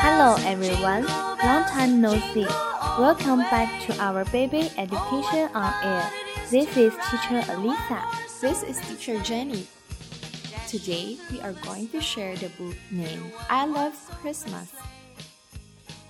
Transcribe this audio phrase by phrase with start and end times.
[0.00, 2.46] Hello everyone, long time no see.
[2.98, 6.10] Welcome back to our baby education on air.
[6.50, 8.02] This is teacher Alisa.
[8.40, 9.68] This is teacher Jenny.
[10.66, 14.74] Today we are going to share the book named I Love Christmas.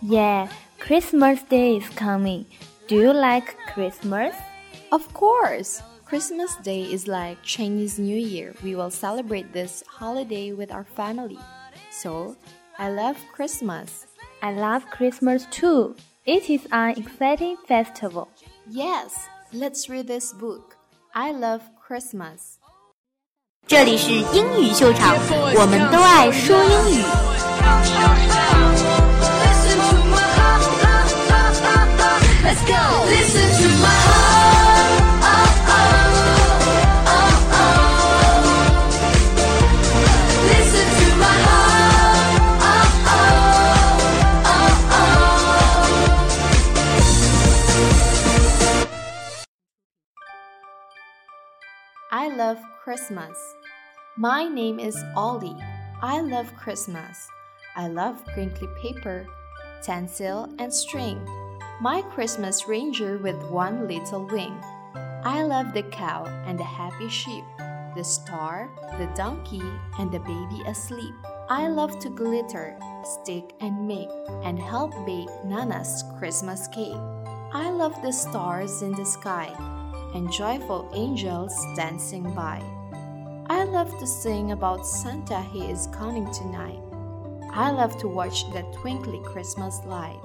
[0.01, 0.49] Yeah,
[0.81, 2.47] Christmas Day is coming.
[2.87, 4.35] Do you like Christmas?
[4.91, 5.83] Of course!
[6.08, 8.54] Christmas Day is like Chinese New Year.
[8.64, 11.40] We will celebrate this holiday with our family.
[11.92, 12.36] So,
[12.78, 14.06] I love Christmas.
[14.42, 15.96] I love Christmas too.
[16.26, 18.30] It is an exciting festival.
[18.70, 19.16] Yes,
[19.52, 20.76] let's read this book.
[21.14, 22.60] I love Christmas.
[23.66, 25.16] 这里是英语秀场，
[25.56, 27.04] 我们都爱说英语。
[52.29, 53.39] I love Christmas.
[54.19, 55.57] My name is Ollie.
[56.03, 57.27] I love Christmas.
[57.75, 59.27] I love crinkly paper,
[59.83, 61.27] tinsel, and string.
[61.81, 64.61] My Christmas ranger with one little wing.
[65.25, 67.45] I love the cow and the happy sheep,
[67.97, 68.69] the star,
[68.99, 69.65] the donkey,
[69.99, 71.15] and the baby asleep.
[71.49, 74.11] I love to glitter, stick and make,
[74.45, 77.01] and help bake Nana's Christmas cake.
[77.55, 79.78] I love the stars in the sky
[80.15, 82.63] and joyful angels dancing by.
[83.51, 86.81] I love to sing about Santa, he is coming tonight.
[87.53, 90.21] I love to watch the twinkly Christmas light.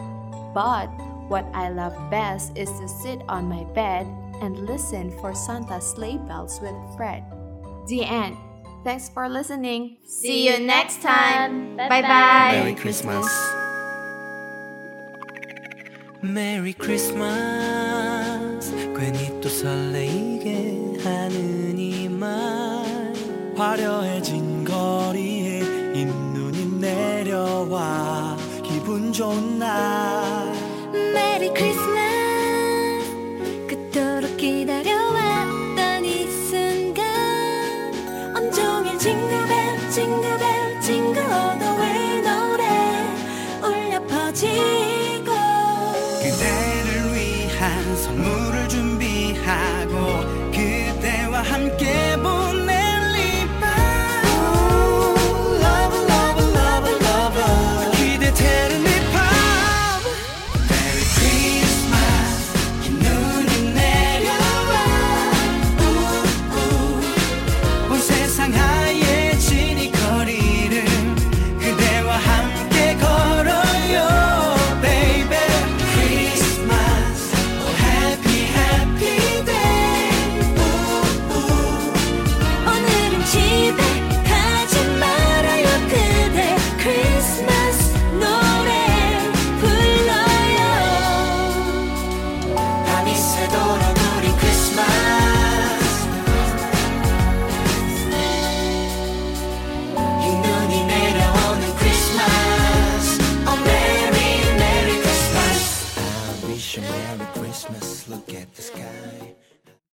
[0.54, 0.88] But
[1.30, 4.06] what I love best is to sit on my bed
[4.42, 7.24] and listen for Santa's sleigh bells with Fred.
[7.88, 8.38] The end.
[8.84, 9.98] Thanks for listening.
[10.06, 11.78] See you next time.
[11.78, 12.52] Bye bye.
[12.52, 13.63] Merry Christmas.
[16.24, 17.24] 메리 크리스마스
[18.98, 22.34] 괜히 또 설레이게 하는 이말.
[23.58, 25.60] 화려해진 거리에
[25.94, 30.54] 흰눈이 내려와 기분 좋은 날.
[30.94, 33.06] 메리 크리스마스
[33.68, 37.04] 그토록 기다려왔던 이 순간.
[38.34, 42.64] 온종일 징글벨 징글벨 징글 all the 노래
[43.62, 44.73] 울려 퍼지
[48.04, 52.03] 선물을 준비하고 그때와 함께